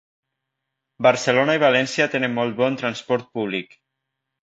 [1.09, 3.83] Barcelona i València tenen molt bon transport públic.